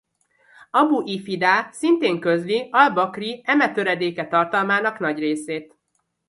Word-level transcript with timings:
Abu 0.71 0.99
l-Fidá 1.01 1.69
szintén 1.71 2.19
közli 2.19 2.67
al-Bakri 2.71 3.41
eme 3.45 3.71
töredéke 3.71 4.27
tartalmának 4.27 4.99
nagy 4.99 5.19
részét. 5.19 5.75